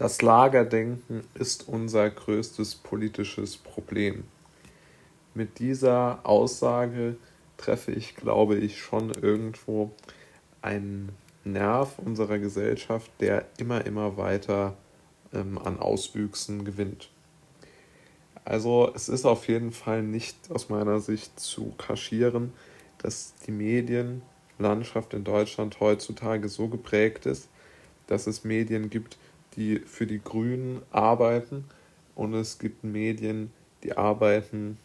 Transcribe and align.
Das 0.00 0.22
Lagerdenken 0.22 1.24
ist 1.34 1.68
unser 1.68 2.08
größtes 2.08 2.76
politisches 2.76 3.58
Problem. 3.58 4.24
Mit 5.34 5.58
dieser 5.58 6.20
Aussage 6.22 7.16
treffe 7.58 7.92
ich, 7.92 8.16
glaube 8.16 8.56
ich, 8.56 8.80
schon 8.80 9.10
irgendwo 9.10 9.90
einen 10.62 11.10
Nerv 11.44 11.98
unserer 11.98 12.38
Gesellschaft, 12.38 13.10
der 13.20 13.44
immer, 13.58 13.84
immer 13.84 14.16
weiter 14.16 14.74
ähm, 15.34 15.58
an 15.58 15.78
Auswüchsen 15.78 16.64
gewinnt. 16.64 17.10
Also 18.46 18.90
es 18.94 19.10
ist 19.10 19.26
auf 19.26 19.48
jeden 19.48 19.70
Fall 19.70 20.02
nicht 20.02 20.50
aus 20.50 20.70
meiner 20.70 21.00
Sicht 21.00 21.38
zu 21.38 21.74
kaschieren, 21.76 22.54
dass 22.96 23.34
die 23.46 23.52
Medienlandschaft 23.52 25.12
in 25.12 25.24
Deutschland 25.24 25.78
heutzutage 25.78 26.48
so 26.48 26.68
geprägt 26.68 27.26
ist, 27.26 27.50
dass 28.06 28.26
es 28.26 28.44
Medien 28.44 28.88
gibt, 28.88 29.18
die 29.56 29.80
für 29.80 30.06
die 30.06 30.22
Grünen 30.22 30.82
arbeiten 30.90 31.64
und 32.14 32.34
es 32.34 32.58
gibt 32.58 32.84
Medien, 32.84 33.52
die 33.82 33.96
arbeiten, 33.96 34.78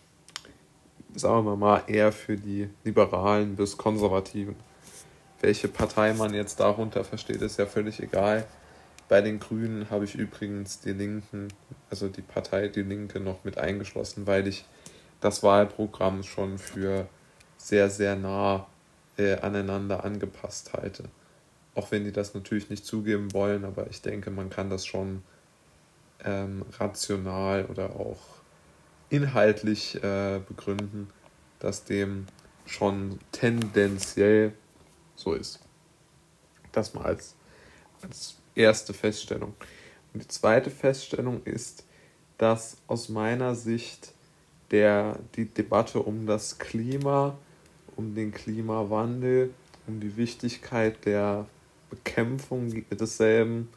sagen 1.16 1.46
wir 1.46 1.56
mal, 1.56 1.84
eher 1.88 2.12
für 2.12 2.38
die 2.38 2.70
Liberalen 2.84 3.56
bis 3.56 3.78
Konservativen. 3.78 4.56
Welche 5.42 5.68
Partei 5.68 6.14
man 6.14 6.34
jetzt 6.34 6.60
darunter 6.60 7.04
versteht, 7.04 7.42
ist 7.42 7.60
ja 7.60 7.66
völlig 7.66 8.02
egal. 8.02 8.46
Bei 9.08 9.22
den 9.22 9.40
Grünen 9.40 9.90
habe 9.90 10.06
ich 10.06 10.16
übrigens 10.16 10.80
die 10.80 10.94
Linken, 10.94 11.50
also 11.90 12.08
die 12.08 12.24
Partei 12.24 12.70
Die 12.70 12.82
Linke 12.82 13.20
noch 13.20 13.44
mit 13.44 13.58
eingeschlossen, 13.58 14.26
weil 14.26 14.48
ich 14.48 14.66
das 15.22 15.44
Wahlprogramm 15.44 16.24
schon 16.24 16.58
für 16.58 17.08
sehr, 17.58 17.90
sehr 17.90 18.16
nah 18.16 18.66
äh, 19.18 19.36
aneinander 19.36 20.04
angepasst 20.04 20.74
halte. 20.74 21.04
Auch 21.76 21.92
wenn 21.92 22.06
die 22.06 22.12
das 22.12 22.34
natürlich 22.34 22.70
nicht 22.70 22.86
zugeben 22.86 23.34
wollen, 23.34 23.66
aber 23.66 23.88
ich 23.90 24.02
denke, 24.02 24.32
man 24.32 24.50
kann 24.50 24.70
das 24.70 24.86
schon 24.86 25.24
ähm, 26.24 26.66
rational 26.80 27.66
oder 27.66 27.92
auch 27.98 28.20
inhaltlich 29.10 30.02
äh, 30.04 30.40
begründen, 30.48 31.10
dass 31.60 31.84
dem 31.84 32.26
schon 32.66 33.20
tendenziell 33.32 34.54
so 35.16 35.34
ist. 35.34 35.60
Das 36.72 36.94
mal 36.94 37.06
als, 37.06 37.36
als 38.02 38.36
erste 38.56 38.94
Feststellung. 38.94 39.54
Und 40.14 40.24
die 40.24 40.28
zweite 40.28 40.72
Feststellung 40.72 41.44
ist, 41.44 41.86
dass 42.38 42.78
aus 42.88 43.10
meiner 43.10 43.56
Sicht 43.56 44.14
der, 44.72 45.20
die 45.36 45.46
Debatte 45.46 46.02
um 46.02 46.26
das 46.26 46.58
Klima, 46.58 47.38
um 47.96 48.16
den 48.16 48.32
Klimawandel, 48.32 49.54
um 49.88 50.00
die 50.00 50.18
Wichtigkeit 50.18 51.06
der 51.06 51.46
Bekämpfung 51.96 52.86
desselben 52.92 53.70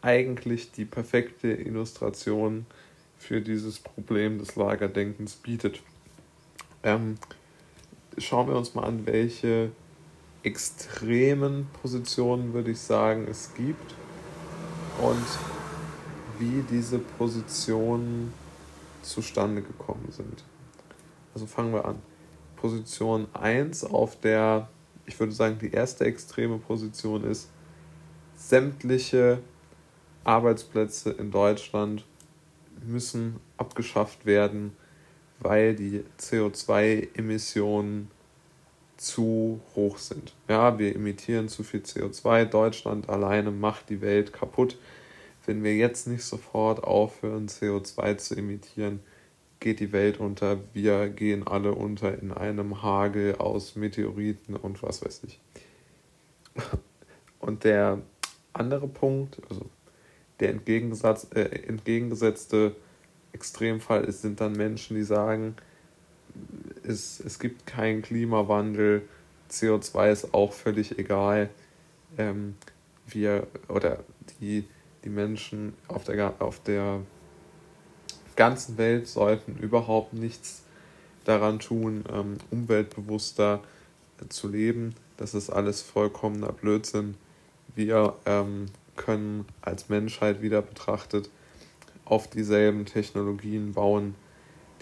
eigentlich 0.00 0.72
die 0.72 0.84
perfekte 0.84 1.48
Illustration 1.48 2.66
für 3.18 3.40
dieses 3.40 3.78
Problem 3.80 4.38
des 4.38 4.56
Lagerdenkens 4.56 5.34
bietet. 5.34 5.82
Ähm, 6.82 7.16
schauen 8.16 8.48
wir 8.48 8.56
uns 8.56 8.74
mal 8.74 8.84
an, 8.84 9.06
welche 9.06 9.70
extremen 10.42 11.66
Positionen, 11.82 12.54
würde 12.54 12.70
ich 12.70 12.78
sagen, 12.78 13.26
es 13.28 13.52
gibt 13.54 13.94
und 15.00 15.26
wie 16.38 16.62
diese 16.70 16.98
Positionen 16.98 18.32
zustande 19.02 19.62
gekommen 19.62 20.06
sind. 20.10 20.44
Also 21.34 21.46
fangen 21.46 21.72
wir 21.72 21.84
an. 21.84 21.98
Position 22.56 23.26
1 23.34 23.84
auf 23.84 24.20
der 24.20 24.68
ich 25.08 25.18
würde 25.18 25.32
sagen, 25.32 25.58
die 25.58 25.72
erste 25.72 26.04
extreme 26.04 26.58
Position 26.58 27.24
ist, 27.24 27.48
sämtliche 28.36 29.40
Arbeitsplätze 30.22 31.10
in 31.10 31.30
Deutschland 31.30 32.04
müssen 32.86 33.40
abgeschafft 33.56 34.26
werden, 34.26 34.76
weil 35.40 35.74
die 35.74 36.04
CO2-Emissionen 36.20 38.10
zu 38.96 39.60
hoch 39.74 39.98
sind. 39.98 40.34
Ja, 40.48 40.78
wir 40.78 40.94
emittieren 40.94 41.48
zu 41.48 41.62
viel 41.62 41.80
CO2. 41.80 42.44
Deutschland 42.44 43.08
alleine 43.08 43.50
macht 43.50 43.88
die 43.88 44.00
Welt 44.00 44.32
kaputt. 44.32 44.76
Wenn 45.46 45.62
wir 45.64 45.74
jetzt 45.74 46.06
nicht 46.06 46.24
sofort 46.24 46.84
aufhören, 46.84 47.48
CO2 47.48 48.18
zu 48.18 48.36
emittieren, 48.36 49.00
geht 49.60 49.80
die 49.80 49.92
Welt 49.92 50.20
unter, 50.20 50.58
wir 50.72 51.08
gehen 51.08 51.46
alle 51.46 51.72
unter 51.72 52.16
in 52.18 52.32
einem 52.32 52.82
Hagel 52.82 53.36
aus 53.36 53.76
Meteoriten 53.76 54.56
und 54.56 54.82
was 54.82 55.04
weiß 55.04 55.22
ich. 55.26 55.40
Und 57.40 57.64
der 57.64 58.00
andere 58.52 58.88
Punkt, 58.88 59.40
also 59.48 59.66
der 60.40 60.50
Entgegensatz, 60.50 61.28
äh, 61.34 61.42
entgegengesetzte 61.42 62.74
Extremfall 63.32 64.04
ist, 64.04 64.22
sind 64.22 64.40
dann 64.40 64.52
Menschen, 64.52 64.96
die 64.96 65.02
sagen, 65.02 65.56
es, 66.84 67.20
es 67.20 67.38
gibt 67.38 67.66
keinen 67.66 68.02
Klimawandel, 68.02 69.02
CO2 69.50 70.10
ist 70.10 70.34
auch 70.34 70.52
völlig 70.52 70.98
egal. 70.98 71.48
Ähm, 72.16 72.56
wir 73.06 73.46
oder 73.68 74.04
die, 74.40 74.64
die 75.04 75.08
Menschen 75.08 75.74
auf 75.88 76.04
der, 76.04 76.34
auf 76.40 76.62
der 76.62 77.00
ganzen 78.38 78.78
Welt 78.78 79.08
sollten 79.08 79.56
überhaupt 79.58 80.14
nichts 80.14 80.62
daran 81.24 81.58
tun, 81.58 82.04
ähm, 82.10 82.38
umweltbewusster 82.52 83.60
zu 84.28 84.48
leben. 84.48 84.94
Das 85.16 85.34
ist 85.34 85.50
alles 85.50 85.82
vollkommener 85.82 86.52
Blödsinn. 86.52 87.16
Wir 87.74 88.14
ähm, 88.26 88.66
können 88.96 89.44
als 89.60 89.88
Menschheit 89.88 90.40
wieder 90.40 90.62
betrachtet 90.62 91.30
auf 92.04 92.30
dieselben 92.30 92.86
Technologien 92.86 93.72
bauen, 93.72 94.14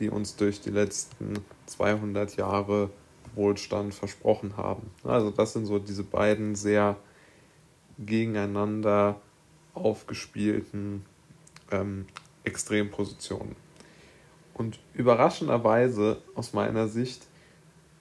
die 0.00 0.10
uns 0.10 0.36
durch 0.36 0.60
die 0.60 0.70
letzten 0.70 1.38
200 1.64 2.36
Jahre 2.36 2.90
Wohlstand 3.34 3.94
versprochen 3.94 4.58
haben. 4.58 4.90
Also 5.02 5.30
das 5.30 5.54
sind 5.54 5.64
so 5.64 5.78
diese 5.78 6.04
beiden 6.04 6.54
sehr 6.56 6.96
gegeneinander 7.98 9.18
aufgespielten 9.72 11.06
ähm, 11.70 12.06
Extrempositionen. 12.46 13.56
Und 14.54 14.78
überraschenderweise 14.94 16.22
aus 16.34 16.54
meiner 16.54 16.88
Sicht 16.88 17.26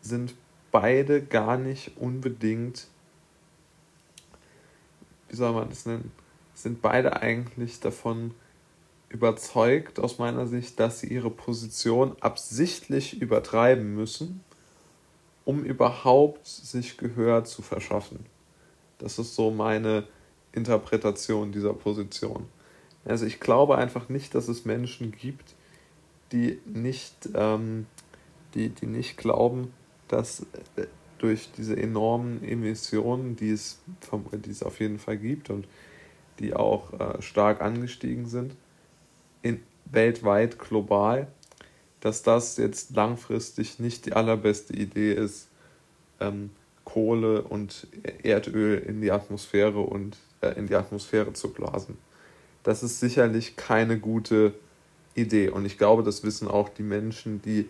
sind 0.01 0.33
beide 0.71 1.21
gar 1.21 1.57
nicht 1.57 1.97
unbedingt, 1.97 2.87
wie 5.27 5.35
soll 5.35 5.51
man 5.51 5.69
das 5.69 5.85
nennen, 5.85 6.11
sind 6.53 6.81
beide 6.81 7.21
eigentlich 7.21 7.81
davon 7.81 8.33
überzeugt 9.09 9.99
aus 9.99 10.17
meiner 10.17 10.47
Sicht, 10.47 10.79
dass 10.79 10.99
sie 10.99 11.07
ihre 11.07 11.29
Position 11.29 12.15
absichtlich 12.21 13.21
übertreiben 13.21 13.93
müssen, 13.95 14.43
um 15.43 15.63
überhaupt 15.63 16.45
sich 16.47 16.97
Gehör 16.97 17.43
zu 17.43 17.61
verschaffen. 17.61 18.25
Das 18.97 19.19
ist 19.19 19.35
so 19.35 19.51
meine 19.51 20.07
Interpretation 20.53 21.51
dieser 21.51 21.73
Position. 21.73 22.47
Also 23.05 23.25
ich 23.25 23.39
glaube 23.39 23.77
einfach 23.77 24.09
nicht, 24.09 24.33
dass 24.35 24.47
es 24.47 24.65
Menschen 24.65 25.11
gibt, 25.11 25.53
die 26.31 26.59
nicht, 26.65 27.29
ähm, 27.35 27.85
die, 28.55 28.69
die 28.69 28.87
nicht 28.87 29.17
glauben, 29.17 29.71
dass 30.07 30.41
äh, 30.75 30.87
durch 31.19 31.51
diese 31.55 31.77
enormen 31.77 32.43
Emissionen, 32.43 33.35
die 33.35 33.51
es, 33.51 33.79
die 34.33 34.49
es 34.49 34.63
auf 34.63 34.79
jeden 34.79 34.99
Fall 34.99 35.17
gibt 35.17 35.49
und 35.49 35.67
die 36.39 36.55
auch 36.55 36.93
äh, 36.99 37.21
stark 37.21 37.61
angestiegen 37.61 38.25
sind, 38.25 38.55
in, 39.41 39.61
weltweit, 39.85 40.57
global, 40.57 41.27
dass 42.01 42.23
das 42.23 42.57
jetzt 42.57 42.95
langfristig 42.95 43.79
nicht 43.79 44.07
die 44.07 44.13
allerbeste 44.13 44.73
Idee 44.73 45.13
ist, 45.13 45.47
ähm, 46.19 46.49
Kohle 46.83 47.43
und 47.43 47.87
Erdöl 48.23 48.77
in 48.79 49.01
die 49.01 49.11
Atmosphäre 49.11 49.79
und 49.79 50.17
äh, 50.41 50.49
in 50.57 50.67
die 50.67 50.75
Atmosphäre 50.75 51.33
zu 51.33 51.53
blasen 51.53 51.97
das 52.65 52.81
ist 52.81 52.99
sicherlich 52.99 53.55
keine 53.55 53.99
gute 53.99 54.55
Idee. 55.13 55.49
Und 55.49 55.65
ich 55.65 55.77
glaube, 55.77 56.01
das 56.01 56.23
wissen 56.23 56.47
auch 56.47 56.67
die 56.67 56.83
Menschen, 56.83 57.39
die 57.41 57.69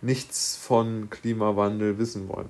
nichts 0.00 0.56
von 0.56 1.10
Klimawandel 1.10 1.98
wissen 1.98 2.28
wollen. 2.28 2.48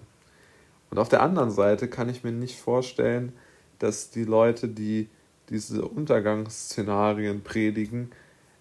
Und 0.91 0.99
auf 0.99 1.09
der 1.09 1.23
anderen 1.23 1.51
Seite 1.51 1.89
kann 1.89 2.11
ich 2.11 2.23
mir 2.23 2.33
nicht 2.33 2.59
vorstellen, 2.61 3.33
dass 3.79 4.11
die 4.11 4.25
Leute, 4.25 4.69
die 4.69 5.09
diese 5.49 5.87
Untergangsszenarien 5.87 7.43
predigen, 7.43 8.11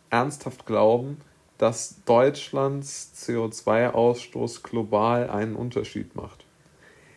ernsthaft 0.10 0.66
glauben, 0.66 1.18
dass 1.58 2.04
Deutschlands 2.06 3.12
CO2-Ausstoß 3.18 4.64
global 4.64 5.30
einen 5.30 5.58
Unterschied 5.58 6.16
macht. 6.16 6.46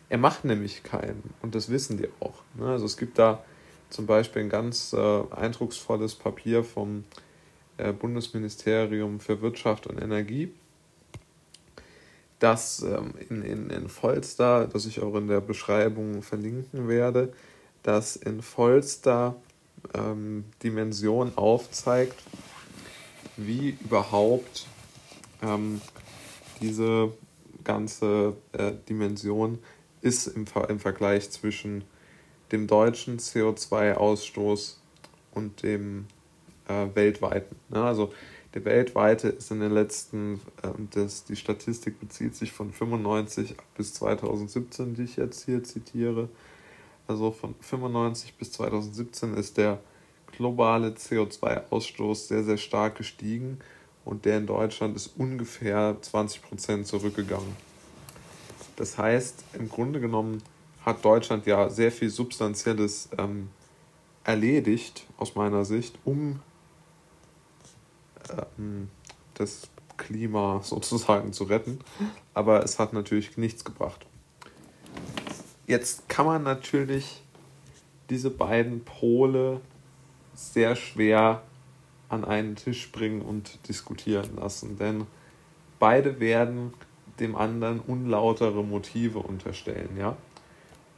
Er 0.09 0.17
macht 0.17 0.43
nämlich 0.43 0.83
keinen 0.83 1.33
und 1.41 1.55
das 1.55 1.69
wissen 1.69 1.97
die 1.97 2.09
auch. 2.19 2.41
Ne? 2.55 2.67
Also 2.67 2.85
es 2.85 2.97
gibt 2.97 3.17
da 3.19 3.41
zum 3.89 4.05
Beispiel 4.05 4.43
ein 4.43 4.49
ganz 4.49 4.93
äh, 4.93 5.23
eindrucksvolles 5.31 6.15
Papier 6.15 6.63
vom 6.63 7.03
äh, 7.77 7.91
Bundesministerium 7.93 9.19
für 9.19 9.41
Wirtschaft 9.41 9.87
und 9.87 10.01
Energie, 10.01 10.51
das 12.39 12.81
ähm, 12.81 13.13
in, 13.29 13.41
in, 13.41 13.69
in 13.69 13.89
Volster, 13.89 14.67
das 14.67 14.85
ich 14.85 15.01
auch 15.01 15.15
in 15.15 15.27
der 15.27 15.41
Beschreibung 15.41 16.21
verlinken 16.21 16.87
werde, 16.87 17.33
dass 17.83 18.15
in 18.15 18.41
Volster 18.41 19.35
ähm, 19.93 20.45
Dimension 20.63 21.33
aufzeigt, 21.35 22.21
wie 23.37 23.77
überhaupt 23.81 24.67
ähm, 25.41 25.81
diese 26.61 27.11
ganze 27.63 28.35
äh, 28.53 28.71
Dimension 28.87 29.59
ist 30.01 30.27
im, 30.27 30.45
im 30.67 30.79
Vergleich 30.79 31.29
zwischen 31.31 31.83
dem 32.51 32.67
deutschen 32.67 33.19
CO2-Ausstoß 33.19 34.75
und 35.33 35.63
dem 35.63 36.07
äh, 36.67 36.87
weltweiten. 36.93 37.55
Ne? 37.69 37.83
Also 37.83 38.13
der 38.53 38.65
weltweite 38.65 39.29
ist 39.29 39.51
in 39.51 39.59
den 39.59 39.71
letzten, 39.71 40.41
äh, 40.63 40.69
das, 40.91 41.23
die 41.25 41.35
Statistik 41.35 41.99
bezieht 41.99 42.35
sich 42.35 42.51
von 42.51 42.71
95 42.71 43.55
bis 43.75 43.93
2017, 43.93 44.95
die 44.95 45.03
ich 45.03 45.17
jetzt 45.17 45.45
hier 45.45 45.63
zitiere. 45.63 46.29
Also 47.07 47.31
von 47.31 47.55
95 47.59 48.35
bis 48.35 48.51
2017 48.53 49.35
ist 49.35 49.57
der 49.57 49.79
globale 50.31 50.89
CO2-Ausstoß 50.89 52.27
sehr, 52.27 52.43
sehr 52.43 52.57
stark 52.57 52.95
gestiegen 52.95 53.59
und 54.05 54.25
der 54.25 54.37
in 54.37 54.47
Deutschland 54.47 54.95
ist 54.95 55.13
ungefähr 55.17 55.97
20 56.01 56.41
Prozent 56.41 56.87
zurückgegangen. 56.87 57.55
Das 58.75 58.97
heißt, 58.97 59.43
im 59.53 59.69
Grunde 59.69 59.99
genommen 59.99 60.41
hat 60.85 61.03
Deutschland 61.03 61.45
ja 61.45 61.69
sehr 61.69 61.91
viel 61.91 62.09
Substanzielles 62.09 63.09
ähm, 63.17 63.49
erledigt, 64.23 65.05
aus 65.17 65.35
meiner 65.35 65.65
Sicht, 65.65 65.97
um 66.05 66.39
ähm, 68.57 68.89
das 69.33 69.69
Klima 69.97 70.61
sozusagen 70.63 71.33
zu 71.33 71.45
retten. 71.45 71.79
Aber 72.33 72.63
es 72.63 72.79
hat 72.79 72.93
natürlich 72.93 73.37
nichts 73.37 73.63
gebracht. 73.63 74.05
Jetzt 75.67 76.09
kann 76.09 76.25
man 76.25 76.43
natürlich 76.43 77.21
diese 78.09 78.31
beiden 78.31 78.83
Pole 78.83 79.61
sehr 80.33 80.75
schwer 80.75 81.43
an 82.07 82.25
einen 82.25 82.55
Tisch 82.55 82.91
bringen 82.91 83.21
und 83.21 83.67
diskutieren 83.67 84.37
lassen, 84.37 84.77
denn 84.77 85.05
beide 85.77 86.19
werden 86.19 86.73
dem 87.19 87.35
anderen 87.35 87.79
unlautere 87.79 88.63
Motive 88.63 89.19
unterstellen, 89.19 89.95
ja. 89.97 90.17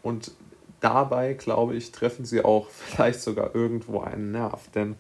Und 0.04 0.32
dabei, 0.80 1.34
glaube 1.34 1.76
ich, 1.76 1.92
treffen 1.92 2.26
sie 2.26 2.44
auch 2.44 2.70
vielleicht 2.70 3.22
sogar 3.22 3.56
irgendwo 3.56 4.02
einen 4.02 4.32
Nerv, 4.32 4.70
denn 4.72 4.96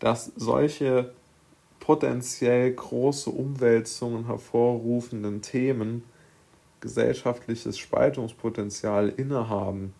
dass 0.00 0.32
solche 0.36 1.12
potenziell 1.80 2.72
große 2.72 3.30
Umwälzungen 3.30 4.26
hervorrufenden 4.26 5.42
Themen 5.42 6.02
gesellschaftliches 6.80 7.78
Spaltungspotenzial 7.78 9.08
innehaben, 9.08 9.94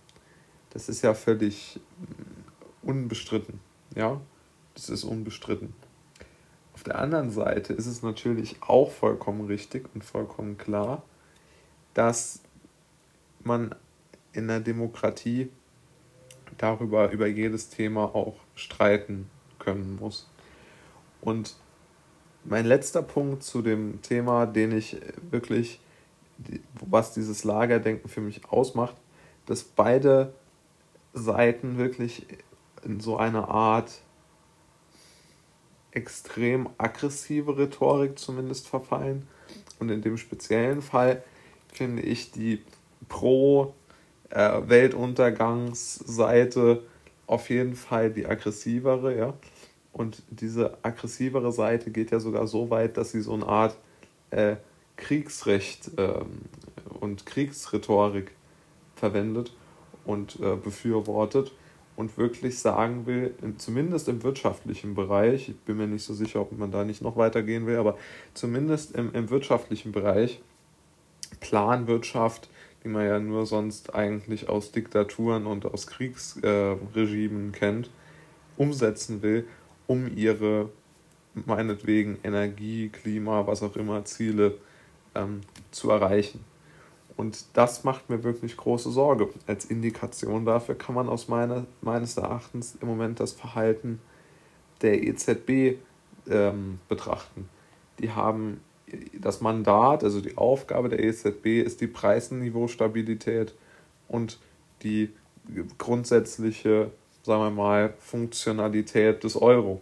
das 0.70 0.88
ist 0.88 1.02
ja 1.02 1.14
völlig 1.14 1.80
unbestritten, 2.82 3.60
ja. 3.94 4.20
Das 4.74 4.90
ist 4.90 5.04
unbestritten. 5.04 5.72
Auf 6.74 6.82
der 6.82 6.98
anderen 6.98 7.30
Seite 7.30 7.72
ist 7.72 7.86
es 7.86 8.02
natürlich 8.02 8.56
auch 8.60 8.90
vollkommen 8.90 9.46
richtig 9.46 9.88
und 9.94 10.04
vollkommen 10.04 10.58
klar, 10.58 11.04
dass 11.94 12.40
man 13.44 13.74
in 14.34 14.48
der 14.48 14.60
Demokratie 14.60 15.50
darüber, 16.58 17.10
über 17.10 17.26
jedes 17.26 17.68
Thema 17.68 18.14
auch 18.14 18.36
streiten 18.54 19.30
können 19.58 19.96
muss. 19.96 20.28
Und 21.20 21.56
mein 22.44 22.66
letzter 22.66 23.02
Punkt 23.02 23.42
zu 23.42 23.62
dem 23.62 24.02
Thema, 24.02 24.46
den 24.46 24.76
ich 24.76 25.00
wirklich, 25.30 25.80
was 26.80 27.14
dieses 27.14 27.44
Lagerdenken 27.44 28.10
für 28.10 28.20
mich 28.20 28.46
ausmacht, 28.48 28.96
dass 29.46 29.62
beide 29.62 30.34
Seiten 31.12 31.78
wirklich 31.78 32.26
in 32.84 33.00
so 33.00 33.16
eine 33.16 33.48
Art 33.48 34.02
extrem 35.92 36.68
aggressive 36.76 37.56
Rhetorik 37.56 38.18
zumindest 38.18 38.68
verfallen. 38.68 39.26
Und 39.78 39.90
in 39.90 40.02
dem 40.02 40.16
speziellen 40.18 40.82
Fall 40.82 41.22
finde 41.72 42.02
ich 42.02 42.32
die 42.32 42.62
Pro-Weltuntergangsseite 44.34 46.82
auf 47.26 47.48
jeden 47.48 47.74
Fall 47.74 48.10
die 48.10 48.26
aggressivere, 48.26 49.16
ja. 49.16 49.32
Und 49.92 50.22
diese 50.28 50.76
aggressivere 50.82 51.52
Seite 51.52 51.90
geht 51.90 52.10
ja 52.10 52.20
sogar 52.20 52.46
so 52.48 52.68
weit, 52.68 52.96
dass 52.96 53.12
sie 53.12 53.20
so 53.20 53.34
eine 53.34 53.46
Art 53.46 53.76
äh, 54.30 54.56
Kriegsrecht 54.96 55.92
ähm, 55.96 56.42
und 57.00 57.26
Kriegsrhetorik 57.26 58.32
verwendet 58.96 59.52
und 60.04 60.40
äh, 60.40 60.56
befürwortet 60.56 61.52
und 61.96 62.18
wirklich 62.18 62.58
sagen 62.58 63.06
will, 63.06 63.34
zumindest 63.56 64.08
im 64.08 64.24
wirtschaftlichen 64.24 64.96
Bereich, 64.96 65.50
ich 65.50 65.60
bin 65.60 65.76
mir 65.76 65.86
nicht 65.86 66.04
so 66.04 66.12
sicher, 66.12 66.40
ob 66.40 66.50
man 66.58 66.72
da 66.72 66.84
nicht 66.84 67.02
noch 67.02 67.16
weitergehen 67.16 67.66
will, 67.66 67.76
aber 67.76 67.96
zumindest 68.34 68.96
im, 68.96 69.14
im 69.14 69.30
wirtschaftlichen 69.30 69.92
Bereich, 69.92 70.40
Planwirtschaft, 71.38 72.48
die 72.84 72.88
man 72.88 73.06
ja 73.06 73.18
nur 73.18 73.46
sonst 73.46 73.94
eigentlich 73.94 74.48
aus 74.48 74.70
Diktaturen 74.70 75.46
und 75.46 75.64
aus 75.64 75.86
Kriegsregimen 75.86 77.48
äh, 77.48 77.58
kennt, 77.58 77.90
umsetzen 78.56 79.22
will, 79.22 79.46
um 79.86 80.14
ihre 80.14 80.68
meinetwegen 81.34 82.18
Energie, 82.22 82.90
Klima, 82.90 83.46
was 83.46 83.62
auch 83.62 83.74
immer 83.76 84.04
Ziele 84.04 84.58
ähm, 85.14 85.40
zu 85.70 85.90
erreichen. 85.90 86.44
Und 87.16 87.44
das 87.54 87.84
macht 87.84 88.10
mir 88.10 88.24
wirklich 88.24 88.56
große 88.56 88.90
Sorge. 88.90 89.28
Als 89.46 89.64
Indikation 89.64 90.44
dafür 90.44 90.74
kann 90.74 90.94
man 90.94 91.08
aus 91.08 91.28
meiner, 91.28 91.66
meines 91.80 92.16
Erachtens 92.16 92.76
im 92.80 92.88
Moment 92.88 93.20
das 93.20 93.32
Verhalten 93.32 94.00
der 94.82 95.02
EZB 95.02 95.78
ähm, 96.28 96.80
betrachten. 96.88 97.48
Die 98.00 98.10
haben 98.10 98.60
das 99.18 99.40
Mandat, 99.40 100.04
also 100.04 100.20
die 100.20 100.36
Aufgabe 100.36 100.88
der 100.88 101.02
EZB 101.02 101.62
ist 101.62 101.80
die 101.80 101.86
Preisniveaustabilität 101.86 103.54
und 104.08 104.38
die 104.82 105.10
grundsätzliche, 105.78 106.90
sagen 107.22 107.42
wir 107.42 107.50
mal, 107.50 107.94
Funktionalität 107.98 109.24
des 109.24 109.36
Euro. 109.36 109.80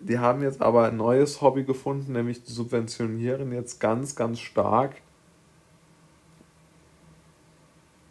Die 0.00 0.18
haben 0.18 0.42
jetzt 0.42 0.60
aber 0.60 0.88
ein 0.88 0.96
neues 0.96 1.40
Hobby 1.40 1.62
gefunden, 1.62 2.12
nämlich 2.12 2.42
die 2.42 2.50
subventionieren 2.50 3.52
jetzt 3.52 3.78
ganz, 3.78 4.16
ganz 4.16 4.40
stark 4.40 4.96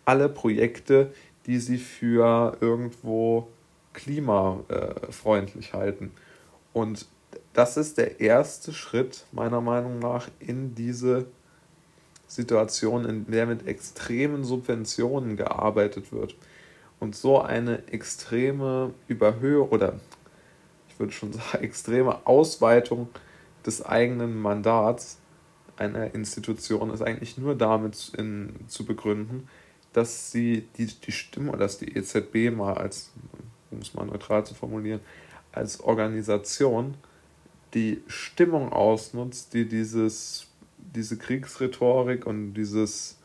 alle 0.06 0.30
Projekte, 0.30 1.14
die 1.46 1.60
sie 1.60 1.78
für 1.78 2.58
irgendwo 2.62 3.48
klimafreundlich 3.94 5.74
halten. 5.74 6.12
Und 6.74 7.08
das 7.54 7.78
ist 7.78 7.98
der 7.98 8.20
erste 8.20 8.74
Schritt 8.74 9.26
meiner 9.32 9.62
Meinung 9.62 10.00
nach 10.00 10.30
in 10.40 10.76
diese 10.76 11.28
Situation, 12.28 13.06
in 13.06 13.30
der 13.30 13.46
mit 13.46 13.68
extremen 13.68 14.44
Subventionen 14.44 15.36
gearbeitet 15.36 16.14
wird. 16.14 16.36
Und 17.00 17.16
so 17.16 17.42
eine 17.42 17.88
extreme 17.88 18.94
Überhöhung 19.08 19.70
oder 19.70 20.00
ich 20.88 21.00
würde 21.00 21.12
schon 21.12 21.34
sagen, 21.34 21.64
extreme 21.64 22.26
Ausweitung 22.26 23.10
des 23.66 23.86
eigenen 23.86 24.40
Mandats 24.40 25.18
einer 25.78 26.14
Institution 26.14 26.92
ist 26.92 27.02
eigentlich 27.02 27.38
nur 27.38 27.56
damit 27.56 28.14
in, 28.18 28.54
zu 28.68 28.86
begründen, 28.86 29.48
dass 29.94 30.32
sie 30.32 30.68
die, 30.78 30.86
die 30.86 31.12
Stimme, 31.12 31.58
dass 31.58 31.80
die 31.80 31.98
EZB 31.98 32.56
mal 32.56 32.76
als, 32.76 33.12
um 33.72 33.80
es 33.80 33.94
mal 33.94 34.06
neutral 34.06 34.46
zu 34.46 34.54
formulieren, 34.54 35.02
als 35.52 35.82
Organisation 35.82 36.96
die 37.74 38.02
Stimmung 38.08 38.72
ausnutzt, 38.74 39.54
die 39.54 39.68
dieses, 39.68 40.48
diese 40.78 41.18
Kriegsrhetorik 41.18 42.26
und 42.26 42.54
dieses 42.54 43.20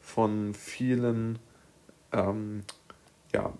von 0.00 0.54
vielen 0.54 1.38
ähm, 2.12 2.62
ja, 3.32 3.52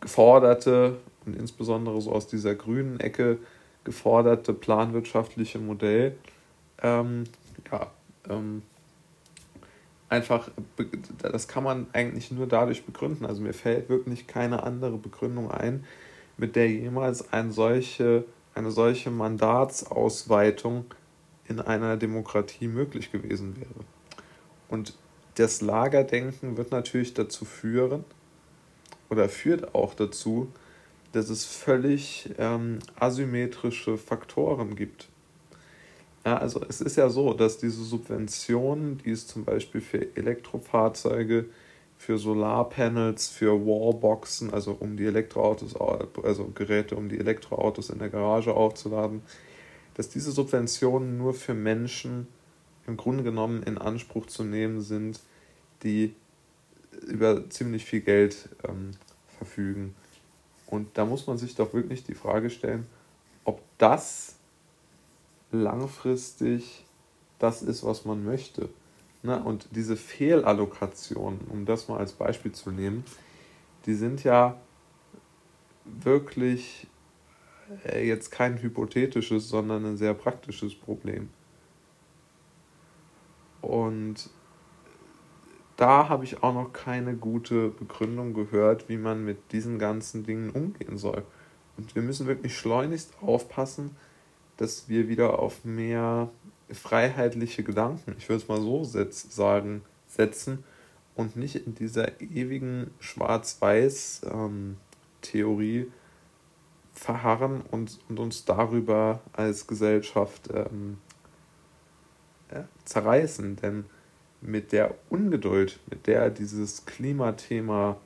geforderte 0.00 0.98
und 1.24 1.36
insbesondere 1.36 2.00
so 2.00 2.12
aus 2.12 2.26
dieser 2.26 2.54
grünen 2.54 3.00
Ecke 3.00 3.38
geforderte 3.84 4.52
planwirtschaftliche 4.52 5.58
Modell 5.58 6.16
ähm, 6.82 7.24
ja, 7.70 7.90
ähm, 8.28 8.62
einfach, 10.08 10.50
das 11.18 11.48
kann 11.48 11.64
man 11.64 11.86
eigentlich 11.92 12.30
nur 12.30 12.46
dadurch 12.46 12.84
begründen. 12.84 13.26
Also 13.26 13.42
mir 13.42 13.54
fällt 13.54 13.88
wirklich 13.88 14.26
keine 14.26 14.62
andere 14.62 14.98
Begründung 14.98 15.50
ein, 15.50 15.84
mit 16.36 16.56
der 16.56 16.70
jemals 16.70 17.32
eine 17.32 17.52
solche, 17.52 18.24
eine 18.56 18.70
solche 18.70 19.10
Mandatsausweitung 19.10 20.86
in 21.46 21.60
einer 21.60 21.96
Demokratie 21.96 22.68
möglich 22.68 23.12
gewesen 23.12 23.56
wäre. 23.56 23.84
Und 24.68 24.94
das 25.34 25.60
Lagerdenken 25.60 26.56
wird 26.56 26.70
natürlich 26.70 27.12
dazu 27.12 27.44
führen 27.44 28.04
oder 29.10 29.28
führt 29.28 29.74
auch 29.74 29.94
dazu, 29.94 30.50
dass 31.12 31.28
es 31.28 31.44
völlig 31.44 32.30
ähm, 32.38 32.78
asymmetrische 32.98 33.98
Faktoren 33.98 34.74
gibt. 34.74 35.08
Ja, 36.24 36.38
also 36.38 36.64
es 36.66 36.80
ist 36.80 36.96
ja 36.96 37.10
so, 37.10 37.34
dass 37.34 37.58
diese 37.58 37.84
Subventionen, 37.84 38.98
die 38.98 39.10
es 39.10 39.26
zum 39.26 39.44
Beispiel 39.44 39.80
für 39.82 40.16
Elektrofahrzeuge 40.16 41.44
für 41.98 42.18
Solarpanels, 42.18 43.28
für 43.28 43.52
Wallboxen, 43.66 44.52
also 44.52 44.76
um 44.78 44.96
die 44.96 45.06
Elektroautos, 45.06 45.74
also 45.76 46.50
Geräte, 46.54 46.96
um 46.96 47.08
die 47.08 47.18
Elektroautos 47.18 47.90
in 47.90 47.98
der 47.98 48.10
Garage 48.10 48.54
aufzuladen, 48.54 49.22
dass 49.94 50.08
diese 50.08 50.30
Subventionen 50.30 51.16
nur 51.16 51.34
für 51.34 51.54
Menschen 51.54 52.28
im 52.86 52.96
Grunde 52.96 53.24
genommen 53.24 53.62
in 53.62 53.78
Anspruch 53.78 54.26
zu 54.26 54.44
nehmen 54.44 54.80
sind, 54.80 55.20
die 55.82 56.14
über 57.06 57.48
ziemlich 57.50 57.84
viel 57.84 58.00
Geld 58.00 58.48
ähm, 58.68 58.92
verfügen. 59.38 59.94
Und 60.66 60.98
da 60.98 61.04
muss 61.04 61.26
man 61.26 61.38
sich 61.38 61.54
doch 61.54 61.72
wirklich 61.74 62.04
die 62.04 62.14
Frage 62.14 62.50
stellen, 62.50 62.86
ob 63.44 63.60
das 63.78 64.36
langfristig 65.52 66.84
das 67.38 67.62
ist, 67.62 67.84
was 67.84 68.04
man 68.04 68.24
möchte. 68.24 68.68
Ne? 69.26 69.42
Und 69.42 69.68
diese 69.72 69.96
Fehlallokationen, 69.96 71.40
um 71.50 71.66
das 71.66 71.88
mal 71.88 71.98
als 71.98 72.12
Beispiel 72.12 72.52
zu 72.52 72.70
nehmen, 72.70 73.04
die 73.84 73.94
sind 73.94 74.24
ja 74.24 74.56
wirklich 75.84 76.86
äh, 77.84 78.06
jetzt 78.06 78.30
kein 78.30 78.60
hypothetisches, 78.62 79.48
sondern 79.48 79.84
ein 79.84 79.96
sehr 79.96 80.14
praktisches 80.14 80.74
Problem. 80.74 81.28
Und 83.60 84.30
da 85.76 86.08
habe 86.08 86.24
ich 86.24 86.42
auch 86.42 86.54
noch 86.54 86.72
keine 86.72 87.14
gute 87.14 87.68
Begründung 87.68 88.32
gehört, 88.32 88.88
wie 88.88 88.96
man 88.96 89.24
mit 89.24 89.52
diesen 89.52 89.78
ganzen 89.78 90.24
Dingen 90.24 90.50
umgehen 90.50 90.96
soll. 90.96 91.24
Und 91.76 91.94
wir 91.94 92.02
müssen 92.02 92.26
wirklich 92.26 92.56
schleunigst 92.56 93.12
aufpassen, 93.20 93.96
dass 94.56 94.88
wir 94.88 95.08
wieder 95.08 95.38
auf 95.38 95.64
mehr 95.64 96.30
freiheitliche 96.70 97.62
Gedanken, 97.62 98.14
ich 98.18 98.28
würde 98.28 98.42
es 98.42 98.48
mal 98.48 98.60
so 98.60 98.84
setz, 98.84 99.34
sagen, 99.34 99.82
setzen 100.08 100.64
und 101.14 101.36
nicht 101.36 101.56
in 101.56 101.74
dieser 101.74 102.20
ewigen 102.20 102.90
Schwarz-Weiß-Theorie 103.00 105.78
ähm, 105.78 105.92
verharren 106.92 107.62
und, 107.70 107.98
und 108.08 108.18
uns 108.18 108.44
darüber 108.44 109.20
als 109.32 109.66
Gesellschaft 109.66 110.50
ähm, 110.52 110.98
ja, 112.52 112.68
zerreißen. 112.84 113.56
Denn 113.56 113.86
mit 114.40 114.72
der 114.72 114.94
Ungeduld, 115.10 115.78
mit 115.90 116.06
der 116.06 116.30
dieses 116.30 116.86
Klimathema 116.86 117.98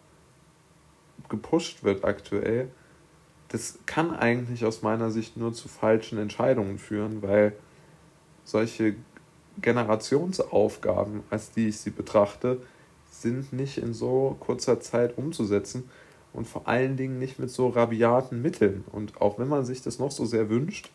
gepusht 1.29 1.85
wird 1.85 2.05
aktuell, 2.05 2.71
das 3.49 3.79
kann 3.87 4.15
eigentlich 4.15 4.65
aus 4.65 4.83
meiner 4.83 5.11
Sicht 5.11 5.37
nur 5.37 5.53
zu 5.53 5.69
falschen 5.69 6.19
Entscheidungen 6.19 6.79
führen, 6.79 7.23
weil 7.23 7.53
solche 8.51 8.95
Generationsaufgaben, 9.61 11.23
als 11.31 11.53
die 11.53 11.69
ich 11.69 11.79
sie 11.79 11.91
betrachte, 11.91 12.61
sind 13.11 13.53
nicht 13.53 13.79
in 13.79 13.93
so 13.93 14.37
kurzer 14.41 14.81
Zeit 14.81 15.19
umzusetzen 15.19 15.91
und 16.33 16.47
vor 16.47 16.69
allen 16.69 16.97
Dingen 16.97 17.19
nicht 17.19 17.39
mit 17.39 17.51
so 17.51 17.69
rabiaten 17.69 18.41
Mitteln. 18.41 18.85
Und 18.93 19.21
auch 19.21 19.39
wenn 19.39 19.49
man 19.49 19.65
sich 19.65 19.83
das 19.83 19.99
noch 19.99 20.11
so 20.11 20.25
sehr 20.25 20.49
wünscht, 20.49 20.91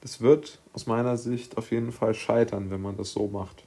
das 0.00 0.20
wird 0.20 0.60
aus 0.72 0.86
meiner 0.86 1.16
Sicht 1.16 1.56
auf 1.56 1.72
jeden 1.72 1.90
Fall 1.92 2.14
scheitern, 2.14 2.70
wenn 2.70 2.80
man 2.80 2.96
das 2.96 3.12
so 3.12 3.26
macht. 3.26 3.64